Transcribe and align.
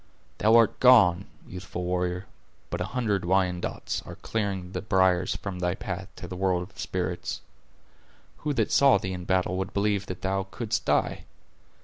Thou 0.39 0.55
art 0.55 0.79
gone, 0.79 1.25
youthful 1.47 1.83
warrior, 1.83 2.25
but 2.71 2.81
a 2.81 2.85
hundred 2.85 3.23
Wyandots 3.23 4.01
are 4.03 4.15
clearing 4.15 4.71
the 4.71 4.81
briers 4.81 5.35
from 5.35 5.59
thy 5.59 5.75
path 5.75 6.07
to 6.15 6.27
the 6.27 6.35
world 6.35 6.63
of 6.63 6.73
the 6.73 6.79
spirits. 6.81 7.41
Who 8.37 8.51
that 8.55 8.71
saw 8.71 8.97
thee 8.97 9.13
in 9.13 9.25
battle 9.25 9.57
would 9.59 9.73
believe 9.75 10.07
that 10.07 10.23
thou 10.23 10.47
couldst 10.49 10.85
die? 10.85 11.25